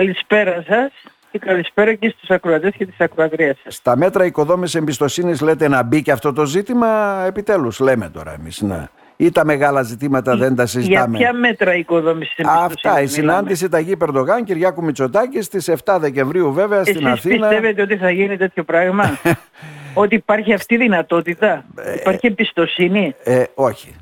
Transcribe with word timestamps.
Καλησπέρα 0.00 0.64
σας 0.66 0.92
και 1.30 1.38
καλησπέρα 1.38 1.94
και 1.94 2.08
στους 2.16 2.30
ακροατές 2.30 2.74
και 2.76 2.86
τις 2.86 3.00
ακροατρίες 3.00 3.56
σας. 3.62 3.74
Στα 3.74 3.96
μέτρα 3.96 4.24
οικοδόμησης 4.24 4.74
εμπιστοσύνης 4.74 5.40
λέτε 5.40 5.68
να 5.68 5.82
μπει 5.82 6.02
και 6.02 6.12
αυτό 6.12 6.32
το 6.32 6.44
ζήτημα, 6.44 7.22
επιτέλους 7.26 7.78
λέμε 7.80 8.08
τώρα 8.08 8.32
εμείς. 8.32 8.60
Ναι. 8.60 8.86
Ή 9.16 9.30
τα 9.30 9.44
μεγάλα 9.44 9.82
ζητήματα 9.82 10.36
δεν 10.36 10.54
τα 10.54 10.66
συζητάμε; 10.66 11.18
Για 11.18 11.28
ποια 11.28 11.38
μέτρα 11.38 11.74
οικοδόμησης 11.74 12.36
εμπιστοσύνης. 12.36 12.74
Αυτά, 12.74 13.00
η 13.00 13.06
συνάντηση 13.06 13.68
Ταγί 13.68 13.96
Περντογάν, 13.96 14.44
Κυριάκου 14.44 14.84
Μητσοτάκη 14.84 15.42
στις 15.42 15.68
7 15.84 15.96
Δεκεμβρίου 16.00 16.52
βέβαια 16.52 16.80
Εσείς 16.80 16.94
στην 16.94 17.06
Αθήνα. 17.06 17.48
πιστεύετε 17.48 17.82
ότι 17.82 17.96
θα 17.96 18.10
γίνει 18.10 18.36
τέτοιο 18.36 18.64
πράγμα; 18.64 19.18
ότι 20.02 20.14
υπάρχει 20.14 20.52
αυτή 20.52 20.74
η 20.74 20.78
δυνατότητα; 20.78 21.64
υπάρχει 22.00 22.26
εμπιστοσύνη; 22.26 23.14
Ε, 23.22 23.44
όχι. 23.54 23.94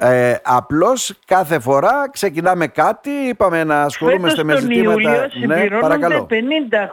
Ε, 0.00 0.34
απλώς 0.42 1.18
κάθε 1.26 1.58
φορά 1.58 2.10
ξεκινάμε 2.10 2.66
κάτι, 2.66 3.10
είπαμε 3.10 3.64
να 3.64 3.82
ασχολούμαστε 3.82 4.44
με 4.44 4.52
Φέτος 4.52 4.64
τον 4.64 4.72
ζητήματα... 4.72 5.00
Ιούλιο 5.00 5.20
ναι, 5.20 5.28
συμπληρώνονται 5.30 5.80
παρακαλώ. 5.80 6.26
50 6.30 6.34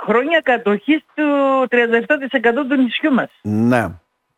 χρόνια 0.06 0.40
κατοχής 0.44 1.06
του 1.14 1.24
37% 1.70 1.76
του 2.70 2.76
νησιού 2.76 3.14
μας. 3.14 3.30
Ναι, 3.42 3.86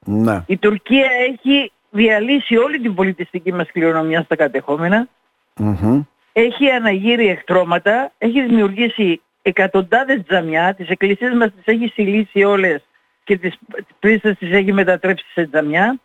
ναι. 0.05 0.43
Η 0.45 0.57
Τουρκία 0.57 1.09
έχει 1.29 1.71
διαλύσει 1.89 2.57
όλη 2.57 2.79
την 2.79 2.93
πολιτιστική 2.93 3.53
μας 3.53 3.71
κληρονομιά 3.71 4.21
στα 4.21 4.35
κατεχόμενα. 4.35 5.07
Μμμ. 5.55 6.03
Έχει 6.31 6.69
αναγείρει 6.69 7.27
εκτρώματα, 7.27 8.11
έχει 8.17 8.41
δημιουργήσει 8.41 9.21
εκατοντάδες 9.41 10.23
τζαμιά, 10.27 10.73
τις 10.73 10.89
εκκλησίες 10.89 11.33
μας 11.33 11.51
τις 11.55 11.63
έχει 11.65 11.91
συλλήσει 11.93 12.43
όλες 12.43 12.83
και 13.23 13.37
τις 13.37 13.57
πρίστες 13.99 14.37
τις 14.37 14.51
έχει 14.51 14.73
μετατρέψει 14.73 15.25
σε 15.33 15.47
τζαμιά. 15.47 15.99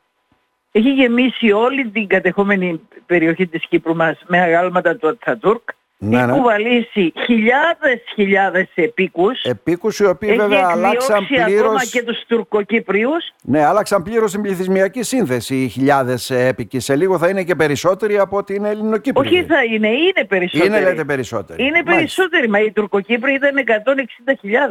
Έχει 0.73 0.93
γεμίσει 0.93 1.53
όλη 1.53 1.91
την 1.91 2.07
κατεχόμενη 2.07 2.81
περιοχή 3.07 3.47
της 3.47 3.67
Κύπρου 3.69 3.97
μας 3.97 4.23
με 4.27 4.41
αγάλματα 4.41 4.97
του 4.97 5.09
Ατζατούρκ. 5.09 5.63
Ναι, 5.99 6.17
έχει 6.17 6.27
ναι. 6.27 6.33
κουβαλήσει 6.33 7.13
χιλιάδες 7.25 8.03
χιλιάδες 8.15 8.69
επίκους. 8.75 9.43
Επίκους 9.43 9.99
οι 9.99 10.05
οποίοι 10.05 10.29
έχει 10.33 10.41
βέβαια 10.41 10.69
αλλάξαν 10.71 11.23
εκδιώξει 11.23 11.55
ακόμα 11.55 11.69
πλήρως... 11.69 11.91
και 11.91 12.03
τους 12.03 12.25
Τουρκοκύπριους. 12.27 13.33
Ναι, 13.43 13.65
άλλαξαν 13.65 14.03
πλήρως 14.03 14.31
την 14.33 14.43
πληθυσμιακή 14.43 15.03
σύνθεση 15.03 15.55
οι 15.55 15.69
χιλιάδες 15.69 16.31
ε, 16.31 16.47
έπικοι. 16.47 16.81
Σε 16.81 16.97
λίγο 16.97 17.19
θα 17.19 17.29
είναι 17.29 17.43
και 17.43 17.55
περισσότεροι 17.55 18.19
από 18.19 18.37
ότι 18.37 18.55
είναι 18.55 18.69
Ελληνοκύπριοι. 18.69 19.29
Όχι 19.29 19.45
θα 19.45 19.65
είναι, 19.65 19.89
είναι 19.89 20.25
περισσότεροι. 20.29 20.69
Είναι 20.69 20.81
λέτε 20.81 21.05
περισσότεροι. 21.05 21.63
Είναι 21.63 21.71
Μάλιστα. 21.71 21.95
περισσότεροι, 21.95 22.49
μα 22.49 22.61
οι 22.61 22.73
Τουρκοκύπροι 22.73 23.35
ήταν 23.35 23.55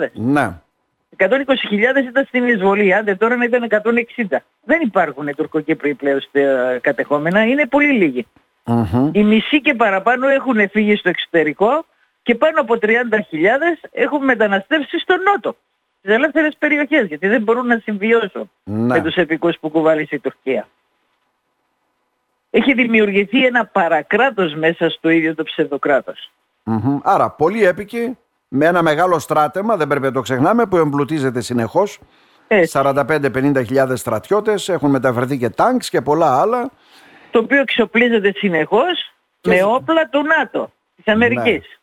160.000. 0.03 0.09
Ναι. 0.13 0.61
120.000 1.17 1.29
ήταν 2.09 2.25
στην 2.27 2.47
εισβολή, 2.47 2.93
άντε 2.93 3.15
τώρα 3.15 3.35
να 3.35 3.43
ήταν 3.43 3.67
160. 3.69 4.37
Δεν 4.63 4.81
υπάρχουν 4.81 5.27
οι 5.27 5.33
Τουρκοκύπροι 5.33 5.93
πλέον 5.93 6.21
στα 6.21 6.77
κατεχόμενα, 6.81 7.45
είναι 7.45 7.67
πολύ 7.67 7.91
λίγοι. 7.91 8.27
Μμμ. 8.65 9.09
Οι 9.13 9.23
μισοί 9.23 9.61
και 9.61 9.73
παραπάνω 9.73 10.27
έχουν 10.27 10.69
φύγει 10.69 10.95
στο 10.95 11.09
εξωτερικό 11.09 11.85
και 12.23 12.35
πάνω 12.35 12.61
από 12.61 12.77
30.000 12.81 12.87
έχουν 13.91 14.23
μεταναστεύσει 14.23 14.99
στο 14.99 15.15
νότο, 15.17 15.55
στις 15.99 16.13
ελεύθερες 16.15 16.55
περιοχές, 16.59 17.07
γιατί 17.07 17.27
δεν 17.27 17.41
μπορούν 17.41 17.65
να 17.67 17.79
συμβιώσουν 17.83 18.51
Ναι. 18.63 18.85
με 18.93 19.01
τους 19.01 19.15
επικούς 19.15 19.57
που 19.59 19.69
κουβάλισε 19.69 20.15
η 20.15 20.19
Τουρκία. 20.19 20.67
Έχει 22.49 22.73
δημιουργηθεί 22.73 23.45
ένα 23.45 23.65
παρακράτος 23.65 24.53
μέσα 24.55 24.89
στο 24.89 25.09
ίδιο 25.09 25.35
το 25.35 25.43
ψευδοκράτος. 25.43 26.31
Μμμ. 26.63 26.99
Άρα, 27.03 27.29
πολύ 27.29 27.65
έπικοι, 27.65 28.17
με 28.53 28.65
ένα 28.65 28.81
μεγάλο 28.81 29.19
στράτεμα, 29.19 29.77
δεν 29.77 29.87
πρέπει 29.87 30.05
να 30.05 30.11
το 30.11 30.21
ξεχνάμε, 30.21 30.65
που 30.65 30.77
εμπλουτίζεται 30.77 31.41
συνεχώς. 31.41 31.99
Έτσι. 32.47 32.71
45-50 32.71 33.63
χιλιάδες 33.65 33.99
στρατιώτες, 33.99 34.69
έχουν 34.69 34.89
μεταφερθεί 34.89 35.37
και 35.37 35.49
τάγκς 35.49 35.89
και 35.89 36.01
πολλά 36.01 36.41
άλλα. 36.41 36.69
το 37.31 37.39
οποίο 37.39 37.59
εξοπλίζεται 37.61 38.31
συνεχώς 38.35 39.13
Και- 39.41 39.49
με 39.49 39.63
όπλα 39.63 40.09
του 40.09 40.23
ΝΑΤΟ 40.23 40.71
της 40.95 41.13
Αμερικής. 41.13 41.79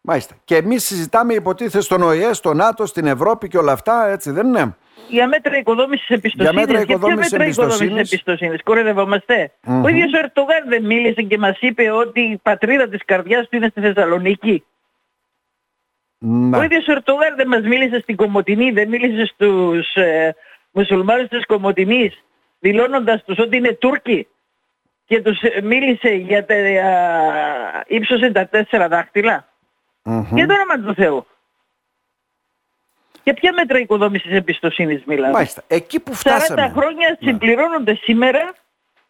Μάλιστα. 0.00 0.34
Και 0.44 0.56
εμείς 0.56 0.84
συζητάμε 0.84 1.34
υποτίθεται 1.34 1.80
στον 1.80 2.02
ΟΗΕ, 2.02 2.32
στο 2.32 2.54
ΝΑΤΟ, 2.54 2.86
στην 2.86 3.06
Ευρώπη 3.06 3.48
και 3.48 3.58
όλα 3.58 3.72
αυτά, 3.72 4.06
έτσι 4.08 4.30
δεν 4.30 4.46
είναι; 4.46 4.76
Για 5.08 5.28
μέτρα 5.28 5.56
οικοδόμησης 5.58 6.08
εμπιστοσύνης. 6.08 6.54
μέτρα 6.54 6.76
Για 6.76 6.86
ποια 6.86 6.94
οικοδόμησης 6.94 7.32
μέτρα 7.32 7.46
οικοδόμησης 7.46 7.80
εμπιστοσύνης; 7.80 8.12
εμπιστοσύνης; 8.12 8.62
Κορεδευόμαστε. 8.62 9.52
Ο 9.84 9.88
ίδιος 9.88 10.12
ο 10.12 10.18
Ερτογάν 10.18 10.68
δεν 10.68 10.84
μίλησε 10.84 11.22
και 11.22 11.38
μας 11.38 11.56
είπε 11.60 11.90
ότι 11.90 12.20
η 12.20 12.36
πατρίδα 12.42 12.88
της 12.88 13.04
καρδιάς 13.04 13.48
του 13.48 13.56
είναι 13.56 13.68
στη 13.68 13.80
Θεσσαλονίκη. 13.80 14.64
Ναι. 16.24 16.56
Ο 16.56 16.62
ίδιος 16.62 16.86
ο 16.88 16.92
Ερτογάν 16.92 17.36
δεν 17.36 17.48
μας 17.48 17.62
μίλησε 17.62 18.00
στην 18.00 18.16
Κομωτινή, 18.16 18.70
δεν 18.70 18.88
μίλησε 18.88 19.26
στους 19.34 19.94
ε, 19.94 20.34
μουσουλμάνους 20.70 21.28
της 21.28 21.46
Κομωτινής, 21.46 22.22
δηλώνοντας 22.58 23.24
τους 23.24 23.38
ότι 23.38 23.56
είναι 23.56 23.72
Τούρκοι. 23.72 24.26
Και 25.04 25.22
τους 25.22 25.40
ε, 25.40 25.60
μίλησε 25.62 26.08
για 26.08 26.44
τα... 26.44 26.54
ε, 26.54 26.82
ύψωσε 27.86 28.30
τα 28.32 28.48
τέσσερα 28.48 28.88
δάχτυλα. 28.88 29.48
Μμμ. 30.02 30.26
Για 30.34 30.46
το 30.46 30.54
όνομα 30.54 30.88
του 30.88 30.94
Θεού. 30.94 31.26
Για 33.22 33.34
ποια 33.34 33.52
μέτρα 33.52 33.78
οικοδόμησης 33.78 34.32
εμπιστοσύνης 34.32 35.02
μιλάμε. 35.04 35.32
Μάλιστα. 35.32 35.62
Εκεί 35.66 36.00
που 36.00 36.12
40 36.12 36.14
φτάσαμε. 36.14 36.72
χρόνια 36.76 37.18
συμπληρώνονται 37.20 37.94
σήμερα 37.94 38.52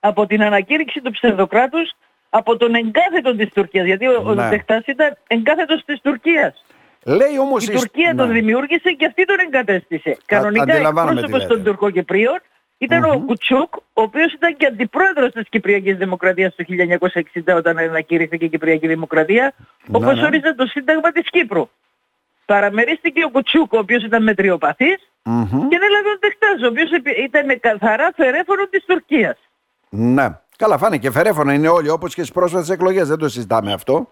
από 0.00 0.26
την 0.26 0.42
ανακήρυξη 0.42 1.00
του 1.00 1.10
ψευδοκράτους 1.10 1.92
από 2.30 2.56
τον 2.56 2.74
εγκάθετο 2.74 3.36
της 3.36 3.48
Τουρκίας. 3.52 3.86
Γιατί 3.86 4.06
ο, 4.06 4.22
ο 4.26 4.34
Ναι. 4.34 4.48
Δεχτάς 4.48 4.86
ήταν 4.86 5.16
εγκάθετος 5.26 5.84
της 5.84 6.00
Τουρκίας. 6.00 6.64
Λέει 7.04 7.38
όμως... 7.40 7.68
Η 7.68 7.72
η- 7.72 7.76
Τουρκία 7.76 8.12
ναι. 8.12 8.22
τον 8.22 8.32
δημιούργησε 8.32 8.90
και 8.90 9.06
αυτή 9.06 9.24
τον 9.24 9.36
εγκατέστησε. 9.38 10.16
Κανονικά 10.26 10.62
αντιλαμβάνομαι 10.62 11.12
τι 11.14 11.18
εκπρόσωπος 11.20 11.40
λέτε. 11.42 11.54
των 11.54 11.62
Τουρκοκυπρίων 11.64 12.38
ήταν 12.78 13.04
ο 13.04 13.22
Κουτσούκ, 13.26 13.74
ο 13.76 13.82
οποίος 14.02 14.32
ήταν 14.32 14.56
και 14.56 14.66
αντιπρόεδρος 14.66 15.32
της 15.32 15.48
Κυπριακής 15.48 15.96
Δημοκρατίας 15.96 16.54
το 16.54 16.64
1960 17.44 17.54
όταν 17.56 17.78
ανακηρύχθηκε 17.78 18.44
η 18.44 18.48
Κυπριακή 18.48 18.86
Δημοκρατία, 18.86 19.52
Ναι, 19.86 19.96
όπως 19.96 20.14
ναι. 20.20 20.24
όριζε 20.26 20.54
το 20.54 20.66
Σύνταγμα 20.66 21.12
της 21.12 21.30
Κύπρου. 21.30 21.68
Παραμερίστηκε 22.46 23.24
ο 23.24 23.30
Κουτσούκ, 23.30 23.72
ο 23.72 23.78
οποίος 23.78 24.04
ήταν 24.04 24.22
μετριοπαθής, 24.22 25.10
Μμμ. 25.24 25.68
και 25.68 25.76
έλαβε 25.76 26.08
ο 26.08 26.18
Δεχτάς, 26.20 26.62
ο 26.62 26.66
οποίος 26.66 26.90
επι- 26.90 27.18
ήταν 27.18 27.60
καθαρά 27.60 28.12
φερέφωνο 28.16 28.66
της 28.70 28.84
Τουρκίας. 28.84 29.38
Ναι. 29.88 30.28
Καλά, 30.56 30.78
φάνε 30.78 30.98
και 30.98 31.10
φερέφωνα 31.10 31.52
είναι 31.52 31.68
όλοι 31.68 31.88
όπως 31.88 32.14
και 32.14 32.20
στις 32.20 32.32
πρόσφατες 32.32 32.70
εκλογές, 32.70 33.08
δεν 33.08 33.18
το 33.18 33.28
συζητάμε 33.28 33.72
αυτό. 33.72 34.10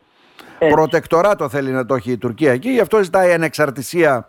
Έτσι. 0.62 0.74
Προτεκτοράτο 0.74 1.48
θέλει 1.48 1.70
να 1.70 1.86
το 1.86 1.94
έχει 1.94 2.10
η 2.12 2.18
Τουρκία 2.18 2.52
εκεί, 2.52 2.70
γι' 2.70 2.80
αυτό 2.80 3.02
ζητάει 3.02 3.32
ανεξαρτησία 3.32 4.28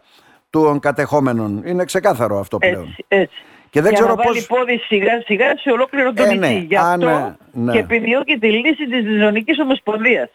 των 0.50 0.80
κατεχόμενων. 0.80 1.64
Είναι 1.66 1.86
ξεκάθαρο 1.86 2.40
αυτό 2.40 2.58
πλέον. 2.58 2.84
Έτσι, 2.84 3.06
έτσι. 3.08 3.36
Και 3.70 3.82
δεν 3.82 3.92
για 3.92 4.00
ξέρω 4.02 4.16
να 4.16 4.24
βάλει 4.24 4.38
πώς... 4.38 4.58
πόδι 4.60 4.78
σιγά 4.78 5.22
σιγά 5.26 5.58
σε 5.58 5.70
ολόκληρο 5.72 6.14
το 6.14 6.24
Ε, 6.24 6.26
νησί. 6.26 6.38
ναι. 6.40 6.64
Γι' 6.68 6.76
Α, 6.76 6.82
αυτό 6.92 7.06
ναι, 7.06 7.36
ναι. 7.52 7.72
και 7.72 7.78
επιδιώκει 7.80 8.38
τη 8.38 8.48
λύση 8.52 8.86
της 8.88 9.04
Διζωνικής 9.04 9.60
Ομοσπονδίας. 9.60 10.30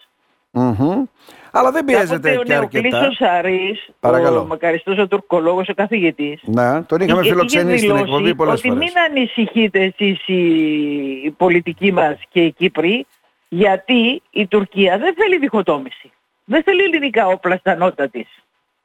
Μμμ. 0.50 1.02
Αλλά 1.50 1.70
δεν 1.70 1.84
πιέζεται 1.84 2.30
Κάποτε 2.30 2.44
και 2.44 2.52
ο 2.52 2.56
αρκετά. 2.58 2.88
Νεοκλήσος 2.88 3.20
Αρής, 3.28 3.88
Παρακαλώ. 4.00 4.40
ο 4.40 4.44
μακαριστός 4.44 4.98
ο 4.98 5.06
τουρκολόγος, 5.06 5.68
ο 5.68 5.74
καθηγητής, 5.74 6.40
Ναι, 6.44 6.82
τον 6.82 7.00
είχαμε 7.00 7.20
είχε- 7.20 7.30
φιλοξενήσει 7.30 7.68
είχε 7.74 7.78
στην 7.78 7.88
δηλώσει 7.96 8.12
εκπομπή 8.12 8.34
πολλές 8.34 8.58
ότι 8.58 8.68
φορές. 8.68 8.82
μην 8.84 8.92
ανησυχείτε 9.08 9.80
εσείς 9.82 10.26
οι, 10.28 10.42
οι 11.24 11.30
πολιτικοί 11.36 11.92
μας 11.92 12.18
και 12.28 12.40
οι 12.40 12.52
Κύπροι, 12.52 13.06
γιατί 13.48 14.22
η 14.30 14.46
Τουρκία 14.46 14.98
δεν 14.98 15.14
θέλει 15.14 15.38
διχοτόμηση. 15.38 16.12
Δεν 16.44 16.62
θέλει 16.62 16.82
ελληνικά 16.82 17.26
όπλα 17.26 17.56
στα 17.56 17.74
νότα 17.74 18.08
της. 18.08 18.26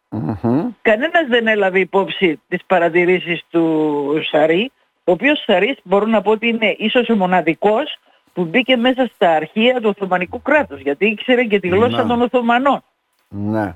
Μμμ. 0.09 0.69
Κανένας 0.81 1.27
δεν 1.29 1.47
έλαβε 1.47 1.79
υπόψη 1.79 2.41
τις 2.47 2.59
παρατηρήσεις 2.67 3.41
του 3.49 4.13
Σαρή, 4.31 4.71
ο 5.03 5.11
οποίος 5.11 5.43
Σαρής 5.43 5.77
μπορώ 5.83 6.05
να 6.05 6.21
πω 6.21 6.31
ότι 6.31 6.47
είναι 6.47 6.75
ίσως 6.77 7.09
ο 7.09 7.15
μοναδικός 7.15 7.99
που 8.33 8.45
μπήκε 8.45 8.75
μέσα 8.75 9.09
στα 9.13 9.31
αρχεία 9.31 9.81
του 9.81 9.89
Οθωμανικού 9.95 10.41
κράτους, 10.41 10.81
γιατί 10.81 11.05
ήξερε 11.05 11.43
και 11.43 11.59
τη 11.59 11.67
γλώσσα 11.67 12.01
Να. 12.01 12.07
των 12.07 12.21
Οθωμανών. 12.21 12.83
Ναι. 13.27 13.75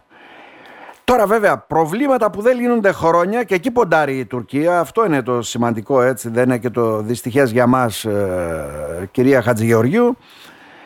Τώρα 1.03 1.27
βέβαια 1.27 1.57
προβλήματα 1.57 2.31
που 2.31 2.41
δεν 2.41 2.59
λύνονται 2.59 2.91
χρόνια 2.91 3.43
και 3.43 3.55
εκεί 3.55 3.71
ποντάρει 3.71 4.17
η 4.17 4.25
Τουρκία 4.25 4.79
αυτό 4.79 5.05
είναι 5.05 5.21
το 5.21 5.41
σημαντικό 5.41 6.01
έτσι 6.01 6.29
δεν 6.29 6.43
είναι 6.43 6.57
και 6.57 6.69
το 6.69 7.01
δυστυχές 7.01 7.51
για 7.51 7.67
μας 7.67 8.05
ε, 8.05 9.09
κυρία 9.11 9.41
Χατζηγεωργίου 9.41 10.17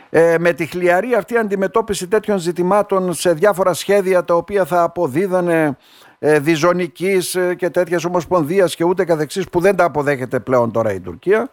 ε, 0.09 0.36
με 0.40 0.53
τη 0.53 0.66
χλιαρή 0.66 1.14
αυτή 1.14 1.38
αντιμετώπιση 1.38 2.08
τέτοιων 2.08 2.38
ζητημάτων 2.38 3.14
σε 3.14 3.34
διάφορα 3.34 3.74
σχέδια 3.74 4.24
τα 4.24 4.34
οποία 4.36 4.66
θα 4.66 4.84
αποδίδανε 4.84 5.78
ε, 6.20 6.40
διζωνικής 6.40 7.35
ε, 7.35 7.56
και 7.56 7.70
τέτοιας 7.70 8.06
ομοσπονδίας 8.06 8.76
και 8.76 8.84
ούτε 8.84 9.06
καθεξής 9.06 9.50
που 9.50 9.59
δεν 9.59 9.76
τα 9.76 9.84
αποδέχεται 9.84 10.40
πλέον 10.40 10.72
τώρα 10.72 10.94
η 10.94 11.00
Τουρκία 11.00 11.50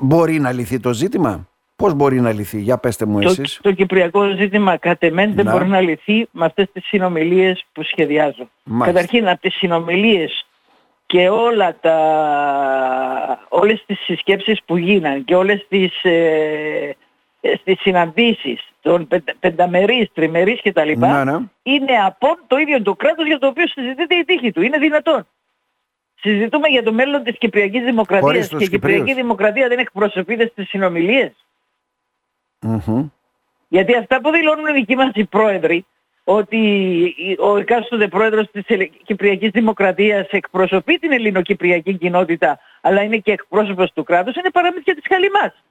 μπορεί 0.00 0.38
να 0.40 0.52
λυθεί 0.52 0.80
το 0.80 0.92
ζήτημα; 0.92 1.48
Πώς 1.76 1.94
μπορεί 1.94 2.20
να 2.20 2.32
λυθεί; 2.32 2.60
Για 2.60 2.78
πέστε 2.78 3.04
μου 3.04 3.20
Το, 3.20 3.28
εσείς 3.28 3.58
το 3.62 3.72
κυπριακό 3.72 4.26
ζήτημα 4.36 4.76
κατ' 4.76 5.02
εμέν 5.02 5.34
δεν 5.34 5.44
Να. 5.44 5.52
μπορεί 5.52 5.68
να 5.68 5.80
λυθεί 5.80 6.28
με 6.30 6.44
αυτές 6.44 6.66
τις 6.72 6.84
συνομιλίες 6.86 7.64
που 7.72 7.82
σχεδιάζω. 7.82 8.48
Μάλιστα. 8.64 8.92
Καταρχήν 8.92 9.28
από 9.28 9.40
τις 9.40 9.54
συνομιλίες 9.54 10.46
και 11.06 11.28
όλα 11.28 11.76
τα, 11.80 11.98
όλες 13.48 13.84
τις 13.86 13.98
συσκέψεις 13.98 14.60
που 14.64 14.76
γίναν 14.76 15.24
και 15.24 15.34
όλες 15.34 15.66
τις, 15.68 16.02
ε, 16.02 16.10
ε, 16.10 16.96
στις 17.60 17.80
συναντήσεις 17.80 18.68
των 18.82 19.06
πεντα, 19.06 19.32
πενταμερείς, 19.40 20.12
τριμερείς 20.12 20.62
κτλ. 20.62 20.92
Ναι, 20.96 21.24
ναι. 21.24 21.38
είναι 21.62 21.96
από 22.06 22.36
το 22.46 22.56
ίδιο 22.56 22.82
το 22.82 22.94
κράτος 22.94 23.26
για 23.26 23.38
το 23.38 23.46
οποίο 23.46 23.66
συζητείται 23.66 24.14
η 24.14 24.24
τύχη 24.24 24.52
του. 24.52 24.62
Είναι 24.62 24.78
δυνατόν. 24.78 25.26
Συζητούμε 26.14 26.68
για 26.68 26.82
το 26.82 26.92
μέλλον 26.92 27.22
της 27.22 27.38
Κυπριακής 27.38 27.80
Χωρίς 27.80 27.90
Δημοκρατίας 27.90 28.48
τους 28.48 28.58
και 28.58 28.64
η 28.64 28.68
Κυπριακή 28.68 28.98
Κυπρίους. 28.98 29.22
Δημοκρατία 29.22 29.68
δεν 29.68 29.78
εκπροσωπείται 29.78 30.46
στις 30.46 30.68
συνομιλίες. 30.68 31.32
Μμμ. 32.60 33.08
Γιατί 33.68 33.96
αυτά 33.96 34.20
που 34.20 34.30
δηλώνουν 34.30 34.66
οι 34.66 34.72
δικοί 34.72 34.96
μας 34.96 35.10
οι 35.14 35.24
πρόεδροι 35.24 35.86
ότι 36.24 37.14
ο 37.38 37.56
εκάστοτε 37.56 38.08
πρόεδρος 38.08 38.50
της 38.50 38.64
Κυπριακής 39.04 39.50
Δημοκρατίας 39.50 40.28
εκπροσωπεί 40.30 40.98
την 40.98 41.12
ελληνοκυπριακή 41.12 41.98
κοινότητα 41.98 42.58
αλλά 42.80 43.02
είναι 43.02 43.16
και 43.16 43.32
εκπρόσωπος 43.32 43.92
του 43.92 44.04
κράτους 44.04 44.36
είναι 44.36 44.50
παραμύθια 44.50 44.94
της 44.94 45.04
Χαλιμάς. 45.08 45.62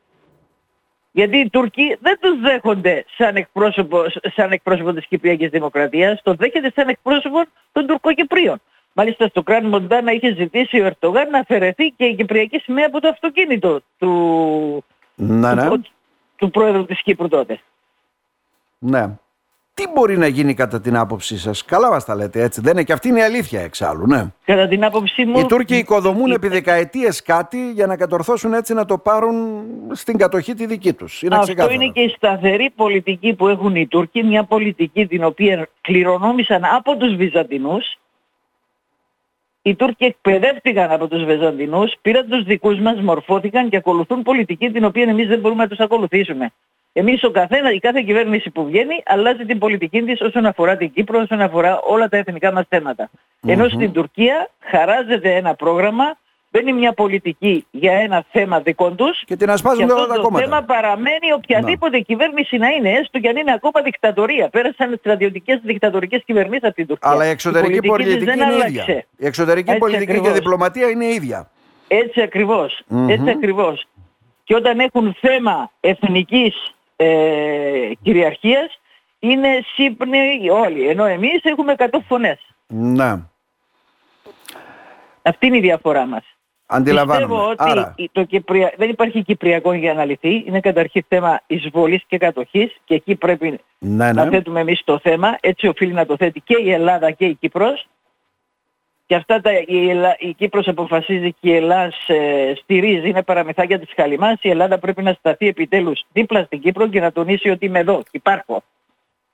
Γιατί 1.16 1.38
οι 1.38 1.50
Τούρκοι 1.50 1.98
δεν 2.00 2.18
τους 2.20 2.40
δέχονται 2.40 3.06
σαν 3.18 3.36
εκπρόσωπο, 3.36 4.06
σαν 4.36 4.52
εκπρόσωπο 4.52 4.94
της 4.94 5.06
Κυπριακής 5.08 5.50
Δημοκρατίας, 5.50 6.22
το 6.24 6.34
δέχεται 6.34 6.72
σαν 6.76 6.88
εκπρόσωπο 6.88 7.44
των 7.72 7.86
Τουρκοκυπρίων. 7.88 8.62
Μάλιστα 8.94 9.28
στο 9.28 9.44
Κράν 9.44 9.66
Μοντάνα 9.66 10.12
είχε 10.12 10.36
ζητήσει 10.36 10.82
ο 10.82 10.86
Ερτογάν 10.86 11.30
να 11.30 11.40
αφαιρεθεί 11.40 11.90
και 11.90 12.06
η 12.06 12.16
Κυπριακή 12.16 12.60
σημαία 12.60 12.86
από 12.88 13.02
το 13.02 13.08
αυτοκίνητο 13.08 13.82
του, 13.98 14.84
ναι, 15.16 15.54
ναι. 15.54 15.68
του, 15.68 15.82
του 16.36 16.50
πρόεδρου 16.50 16.86
της 16.86 17.02
Κύπρου 17.02 17.28
τότε. 17.28 17.60
Ναι. 18.80 19.18
Τι 19.76 19.84
μπορεί 19.94 20.18
να 20.18 20.28
γίνει 20.28 20.54
κατά 20.54 20.82
την 20.82 20.98
άποψή 20.98 21.38
σας; 21.38 21.66
Καλά 21.66 21.90
μας 21.90 22.06
τα 22.06 22.16
λέτε 22.16 22.42
έτσι. 22.42 22.62
Δεν 22.62 22.72
είναι; 22.72 22.84
Και 22.84 22.94
αυτή 22.94 23.08
είναι 23.08 23.20
η 23.20 23.24
αλήθεια 23.24 23.62
εξάλλου. 23.62 24.08
Ναι. 24.08 24.26
Κατά 24.46 24.68
την 24.68 24.84
άποψή 24.84 25.26
μου... 25.26 25.40
Οι 25.40 25.46
Τούρκοι 25.46 25.76
οικοδομούν 25.76 26.32
επί 26.32 26.48
δεκαετίες 26.48 27.22
κάτι 27.22 27.72
για 27.72 27.88
να 27.88 27.98
κατορθώσουν 27.98 28.54
έτσι 28.54 28.74
να 28.74 28.86
το 28.86 28.98
πάρουν 28.98 29.64
στην 29.92 30.18
κατοχή 30.18 30.54
τη 30.54 30.66
δική 30.66 30.94
τους. 30.94 31.22
Είναι 31.22 31.36
Αυτό 31.36 31.46
ξεκάθαρο. 31.46 31.74
είναι 31.74 31.92
και 31.92 32.02
η 32.02 32.10
σταθερή 32.10 32.70
πολιτική 32.76 33.34
που 33.34 33.48
έχουν 33.48 33.76
οι 33.76 33.88
Τούρκοι. 33.88 34.24
Μια 34.24 34.44
πολιτική 34.44 35.08
την 35.08 35.24
οποία 35.24 35.68
κληρονόμησαν 35.82 36.62
από 36.66 36.98
τους 36.98 37.16
Βυζαντινούς. 37.16 37.98
Οι 39.62 39.76
Τούρκοι 39.76 40.06
εκπαιδεύτηκαν 40.06 40.92
από 40.92 41.08
τους 41.08 41.24
Βυζαντινούς, 41.24 41.94
πήραν 42.02 42.30
τους 42.30 42.44
δικούς 42.44 42.80
μας, 42.80 43.02
μορφώθηκαν 43.02 43.70
και 43.70 43.78
ακολουθούν 43.78 44.22
πολιτική 44.24 44.72
την 44.72 44.86
οποία 44.86 45.04
εμείς 45.04 45.28
δεν 45.28 45.40
μπορούμε 45.40 45.64
να 45.64 45.70
τους 45.70 45.80
ακολουθήσουμε. 45.80 46.54
Εμείς 46.94 47.24
ο 47.24 47.32
καθένα, 47.32 47.72
η 47.74 47.80
κάθε 47.80 48.02
κυβέρνηση 48.02 48.50
που 48.50 48.66
βγαίνει 48.66 49.04
αλλάζει 49.06 49.46
την 49.46 49.60
πολιτική 49.60 50.02
της 50.02 50.22
όσον 50.22 50.46
αφορά 50.46 50.78
την 50.78 50.92
Κύπρο, 50.94 51.20
όσον 51.20 51.42
αφορά 51.42 51.80
όλα 51.80 52.10
τα 52.10 52.18
εθνικά 52.18 52.52
μας 52.52 52.66
θέματα. 52.70 53.10
Ενώ 53.48 53.68
στην 53.70 53.92
Τουρκία 53.92 54.50
χαράζεται 54.60 55.36
ένα 55.36 55.56
πρόγραμμα, 55.56 56.18
μπαίνει 56.52 56.74
μια 56.74 56.94
πολιτική 56.94 57.66
για 57.72 57.94
ένα 57.94 58.26
θέμα 58.32 58.60
δικών 58.60 58.96
τους 58.96 59.24
Και 59.26 59.36
την 59.36 59.50
ασπάζουν 59.50 59.86
και 59.86 59.92
όλα 59.92 60.02
αυτό 60.02 60.08
τα 60.14 60.16
το 60.16 60.22
κόμματα. 60.22 60.44
θέμα 60.46 60.62
παραμένει 60.64 61.32
οποιαδήποτε 61.34 62.00
κυβέρνηση 62.00 62.58
να 62.58 62.68
είναι, 62.68 62.90
έστω 62.92 63.20
και 63.20 63.30
αν 63.30 63.36
είναι 63.36 63.52
ακόμα 63.54 63.82
δικτατορία. 63.84 64.50
Πέρασαν 64.50 64.96
στρατιωτικές 65.00 65.60
δικτατορικές 65.64 66.22
κυβερνήσεις 66.26 66.64
από 66.64 66.74
την 66.76 66.88
Τουρκία. 66.88 67.10
Αλλά 67.10 67.26
η 67.26 67.30
εξωτερική 67.30 67.80
πολιτική 67.80 68.18
της 68.18 68.26
πολιτική 68.26 68.26
δεν 68.26 68.36
είναι 68.36 68.46
άλλαξε. 68.66 68.92
ίδια. 68.92 69.06
Η 69.18 69.26
εξωτερική 69.26 69.70
Έτσι 69.70 69.80
πολιτική 69.80 70.06
και 70.12 70.18
ακριβώς. 70.18 70.38
διπλωματία 70.40 70.90
είναι 70.90 71.06
ίδια. 71.06 71.50
Έτσι 71.88 72.22
ακριβώς. 72.22 72.82
Έτσι 73.08 73.30
ακριβώς. 73.30 73.86
Και 74.44 74.56
όταν 74.56 74.80
έχουν 74.80 75.16
θέμα 75.20 75.72
εθνικής 75.80 76.74
ε, 77.04 77.92
κυριαρχίας 78.02 78.80
είναι 79.20 79.48
σύμπνοι 79.76 80.50
όλοι. 80.50 80.88
Ενώ 80.88 81.06
εμείς 81.06 81.44
έχουμε 81.44 81.76
100 81.78 81.86
φωνές. 82.08 82.40
Ναι. 82.68 83.14
Αυτή 85.22 85.48
είναι 85.48 85.58
η 85.58 85.62
διαφορά 85.62 86.06
μας. 86.06 86.24
Αντιλαμβάνομαι. 86.66 87.26
Πιστεύω 87.26 87.50
ότι 87.50 87.64
Άρα, 87.72 87.94
η- 87.98 88.10
το 88.12 88.24
Κυπρια... 88.24 88.74
δεν 88.78 88.90
υπάρχει 88.90 89.24
Κυπριακό 89.24 89.74
για 89.74 89.94
να 89.94 90.06
λυθεί. 90.06 90.44
Είναι 90.48 90.60
καταρχήν 90.60 91.06
θέμα 91.08 91.42
εισβολής 91.48 92.04
και 92.08 92.18
κατοχής 92.18 92.76
και 92.86 92.94
εκεί 92.94 93.16
πρέπει 93.16 93.60
ναι, 93.80 94.12
να 94.12 94.24
ναι. 94.24 94.30
θέτουμε 94.30 94.60
εμείς 94.60 94.82
το 94.84 95.00
θέμα. 95.00 95.38
Έτσι 95.42 95.68
οφείλει 95.68 95.94
να 95.94 96.06
το 96.06 96.16
θέτει 96.18 96.42
και 96.42 96.58
η 96.64 96.72
Ελλάδα 96.72 97.12
και 97.12 97.26
η 97.26 97.34
Κύπρος. 97.34 97.88
Και 99.14 99.20
αυτά 99.20 99.42
τα, 99.42 99.52
η, 99.66 99.90
Ελλά, 99.90 100.16
η 100.20 100.34
Κύπρος 100.34 100.68
αποφασίζει 100.68 101.36
και 101.40 101.50
η 101.50 101.56
Ελλάδα 101.56 101.92
ε, 102.08 102.54
στηρίζει, 102.56 103.10
είναι 103.10 103.24
παραμυθάκια 103.24 103.80
της 103.80 103.90
Χαλιμάς. 103.96 104.36
Η 104.42 104.50
Ελλάδα 104.50 104.80
πρέπει 104.80 105.04
να 105.04 105.14
σταθεί 105.14 105.48
επιτέλους 105.48 106.06
δίπλα 106.12 106.44
στην 106.44 106.60
Κύπρο 106.60 106.88
και 106.88 107.00
να 107.00 107.12
τονίσει 107.12 107.50
ότι 107.50 107.66
είμαι 107.66 107.80
εδώ, 107.80 108.04
υπάρχω. 108.12 108.64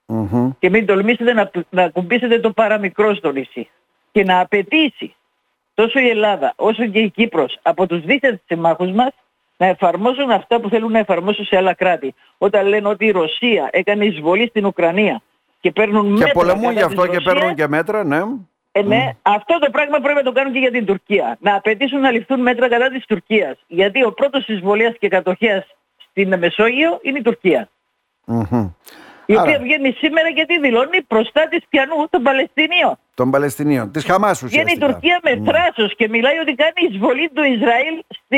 Μμμ. 0.05 0.51
Και 0.59 0.69
μην 0.69 0.85
τολμήσετε 0.85 1.33
να, 1.33 1.51
να 1.69 1.89
κουμπίσετε 1.89 2.39
το 2.39 2.51
παραμικρό 2.51 3.15
στο 3.15 3.31
νησί. 3.31 3.69
Και 4.11 4.23
να 4.23 4.39
απαιτήσει 4.39 5.15
τόσο 5.73 5.99
η 5.99 6.09
Ελλάδα 6.09 6.53
όσο 6.55 6.85
και 6.85 6.99
η 6.99 7.09
Κύπρος 7.09 7.59
από 7.61 7.87
τους 7.87 8.01
δίθεν 8.01 8.41
συμμάχους 8.45 8.91
μας 8.91 9.11
να 9.57 9.65
εφαρμόσουν 9.65 10.31
αυτά 10.31 10.59
που 10.59 10.69
θέλουν 10.69 10.91
να 10.91 10.99
εφαρμόσουν 10.99 11.45
σε 11.45 11.57
άλλα 11.57 11.73
κράτη. 11.73 12.13
Όταν 12.37 12.67
λένε 12.67 12.87
ότι 12.87 13.05
η 13.05 13.11
Ρωσία 13.11 13.69
έκανε 13.71 14.05
εισβολή 14.05 14.47
στην 14.47 14.65
Ουκρανία 14.65 15.21
και 15.59 15.71
παίρνουν 15.71 16.05
Και 16.05 16.11
μέτρα 16.11 16.31
πολεμούν 16.31 16.61
κατά 16.61 16.71
γι' 16.71 16.83
αυτό 16.83 17.01
της 17.01 17.09
και 17.09 17.15
Ρωσίας, 17.15 17.33
παίρνουν 17.33 17.55
και 17.55 17.67
μέτρα, 17.67 18.03
ναι. 18.03 18.21
Ε, 18.79 18.83
ναι, 18.83 19.09
αυτό 19.21 19.59
το 19.59 19.69
πράγμα 19.71 19.97
πρέπει 19.99 20.17
να 20.17 20.23
το 20.23 20.31
κάνουν 20.31 20.53
και 20.53 20.59
για 20.59 20.71
την 20.71 20.85
Τουρκία. 20.85 21.37
Να 21.39 21.55
απαιτήσουν 21.55 21.99
να 21.99 22.11
ληφθούν 22.11 22.41
μέτρα 22.41 22.69
κατά 22.69 22.89
της 22.89 23.05
Τουρκίας. 23.05 23.57
Γιατί 23.67 24.03
ο 24.03 24.11
πρώτος 24.13 24.47
εισβολέας 24.47 24.93
και 24.99 25.07
κατοχέας 25.07 25.65
στην 26.09 26.37
Μεσόγειο 26.37 26.99
είναι 27.01 27.17
η 27.17 27.21
Τουρκία. 27.21 27.69
Μμμ. 28.25 28.69
Η 29.25 29.33
Άρα- 29.33 29.41
οποία 29.41 29.59
βγαίνει 29.59 29.91
σήμερα 29.91 30.31
και 30.31 30.45
τι 30.45 30.59
δηλώνει 30.59 31.01
προστάτης 31.01 31.63
πιανού 31.69 32.07
των 32.09 32.23
Παλαιστινίων. 32.23 32.97
Των 33.13 33.31
Παλαιστινίων. 33.31 33.91
Της 33.91 34.05
Χαμάς 34.05 34.43
Βγαίνει 34.45 34.61
η 34.61 34.63
ουσιαστικά. 34.63 34.85
Τουρκία 34.91 35.19
με 35.23 35.51
θράσος 35.51 35.95
και 35.95 36.07
μιλάει 36.09 36.37
ότι 36.37 36.53
κάνει 36.55 36.87
εισβολή 36.91 37.29
του 37.33 37.43
Ισραήλ 37.43 37.95
στη 38.09 38.37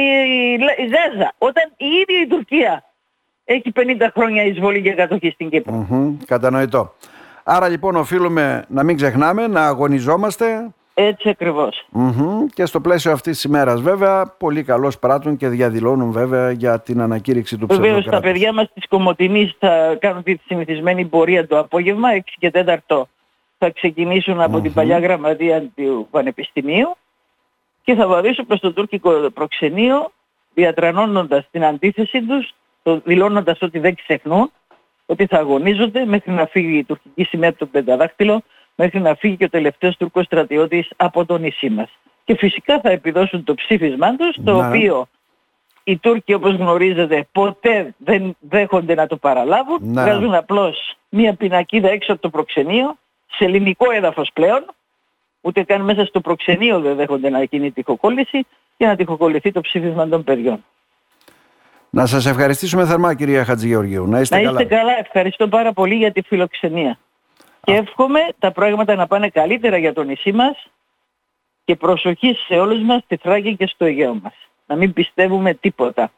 Λα- 0.59 0.85
Γάζα. 0.94 1.31
Όταν 1.37 1.63
η 1.77 1.85
ίδια 1.85 2.21
η 2.23 2.27
Τουρκία 2.27 2.83
έχει 3.45 3.71
50 3.71 4.11
χρόνια 4.15 4.44
εισβολή 4.44 4.81
και 4.81 4.91
κατοχή 4.94 5.29
στην 5.29 5.49
Κύπρο. 5.49 5.73
Μμμ. 5.89 6.17
Κατανοητό. 6.25 6.94
Άρα 7.43 7.67
λοιπόν 7.67 7.95
οφείλουμε 7.95 8.65
να 8.67 8.83
μην 8.83 8.95
ξεχνάμε, 8.95 9.47
να 9.47 9.65
αγωνιζόμαστε 9.65 10.71
Έτσι 10.93 11.29
ακριβώς. 11.29 11.85
Μμμ. 11.89 12.45
και 12.53 12.65
στο 12.65 12.81
πλαίσιο 12.81 13.11
αυτής 13.11 13.33
της 13.33 13.43
ημέρας 13.43 13.81
βέβαια 13.81 14.35
πολύ 14.38 14.63
καλώς 14.63 14.99
πράττουν 14.99 15.38
και 15.38 15.47
διαδηλώνουν 15.47 16.11
βέβαια 16.11 16.51
για 16.51 16.79
την 16.79 17.01
ανακήρυξη 17.01 17.57
του 17.57 17.65
Βεβαίως 17.67 17.93
τα 17.93 17.99
ψευδοκράτους. 17.99 18.31
παιδιά 18.31 18.53
μας 18.53 18.71
της 18.73 18.88
Κομωτινής 18.88 19.55
θα 19.59 19.97
κάνουν 19.99 20.23
τη 20.23 20.35
συνηθισμένη 20.45 21.05
πορεία 21.05 21.47
το 21.47 21.59
απόγευμα, 21.59 22.09
6 22.13 22.19
και 22.39 22.51
4 22.53 23.07
θα 23.57 23.69
ξεκινήσουν 23.69 24.41
από 24.41 24.61
την 24.61 24.73
παλιά 24.73 24.99
γραμματεία 24.99 25.63
του 25.75 26.07
Πανεπιστημίου 26.11 26.95
και 27.83 27.95
θα 27.95 28.07
βαδίσουν 28.07 28.45
προς 28.45 28.59
το 28.59 28.73
τουρκικό 28.73 29.11
προξενείο 29.33 30.11
διατρανώνοντας 30.53 31.47
την 31.51 31.65
αντίθεση 31.65 32.21
τους, 32.21 32.53
το, 32.83 33.01
δηλώνοντας 33.03 33.61
ότι 33.61 33.79
δεν 33.79 33.95
ξεχνούν, 33.95 34.51
ότι 35.11 35.25
θα 35.25 35.37
αγωνίζονται 35.37 36.05
μέχρι 36.05 36.31
να 36.31 36.45
φύγει 36.45 36.77
η 36.77 36.83
τουρκική 36.83 37.23
σημαία 37.23 37.49
από 37.49 37.59
τον 37.59 37.69
πενταδάκτυλο, 37.71 38.41
μέχρι 38.75 38.99
να 38.99 39.15
φύγει 39.15 39.37
και 39.37 39.43
ο 39.45 39.49
τελευταίος 39.49 39.97
Τούρκος 39.97 40.25
στρατιώτης 40.25 40.89
από 40.95 41.25
το 41.25 41.37
νησί 41.37 41.69
μας. 41.69 41.89
Και 42.23 42.35
φυσικά 42.35 42.79
θα 42.79 42.89
επιδώσουν 42.89 43.43
το 43.43 43.53
ψήφισμά 43.53 44.15
τους, 44.15 44.35
το 44.43 44.61
Ναι. 44.61 44.67
οποίο 44.67 45.07
οι 45.83 45.97
Τούρκοι 45.97 46.33
όπως 46.33 46.53
γνωρίζετε 46.55 47.27
ποτέ 47.31 47.93
δεν 47.97 48.35
δέχονται 48.39 48.93
να 48.93 49.07
το 49.07 49.17
παραλάβουν. 49.17 49.79
Ναι. 49.81 50.01
Βγάζουν 50.01 50.33
απλώς 50.33 50.95
μία 51.09 51.33
πινακίδα 51.33 51.89
έξω 51.89 52.11
από 52.11 52.21
το 52.21 52.29
προξενείο, 52.29 52.97
σε 53.31 53.43
ελληνικό 53.43 53.91
έδαφος 53.91 54.29
πλέον, 54.33 54.65
ούτε 55.41 55.63
καν 55.63 55.81
μέσα 55.81 56.06
στο 56.06 56.21
προξενείο 56.21 56.80
δεν 56.80 56.95
δέχονται 56.95 57.30
να 57.30 57.44
γίνει 57.44 57.71
τυχοκόλληση 57.71 58.45
και 58.77 58.85
να 58.85 58.95
τυχοκολληθεί 58.95 59.51
το 59.51 59.61
ψήφισμα 59.61 60.07
των 60.07 60.23
παιδιών. 60.23 60.65
Να 61.94 62.06
σας 62.06 62.26
ευχαριστήσουμε 62.26 62.86
θερμά 62.86 63.14
κυρία 63.14 63.45
Χατζηγεωργίου. 63.45 64.07
Να 64.07 64.19
είστε 64.19 64.36
να 64.36 64.44
καλά. 64.44 64.62
είστε 64.62 64.76
καλά. 64.76 65.00
Ευχαριστώ 65.00 65.48
πάρα 65.48 65.74
πολύ 65.74 65.95
για 65.95 66.12
τη 66.12 66.21
φιλοξενία. 66.21 66.98
Και 67.64 67.74
εύχομαι 67.74 68.19
τα 68.40 68.52
πράγματα 68.52 68.95
να 68.95 69.07
πάνε 69.07 69.30
καλύτερα 69.30 69.78
για 69.78 69.94
το 69.94 70.04
νησί 70.04 70.31
μας 70.31 70.68
και 71.64 71.76
προσοχή 71.76 72.33
σε 72.48 72.54
όλους 72.54 72.81
μας 72.81 73.04
στη 73.04 73.18
Θράκη 73.18 73.56
και 73.56 73.68
στο 73.68 73.86
Αιγαίο 73.86 74.14
μας. 74.14 74.33
Να 74.66 74.76
μην 74.76 74.94
πιστεύουμε 74.94 75.54
τίποτα. 75.54 76.12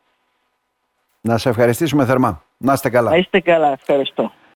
Να 1.22 1.32
σας 1.32 1.46
ευχαριστήσουμε 1.46 2.06
θερμά. 2.06 2.44
Να 2.58 2.74
είστε 2.74 2.89
καλά. 2.89 3.10
Να 3.10 3.18
είστε 3.18 3.39
καλά. 3.39 3.72
Ευχαριστώ. 3.72 4.32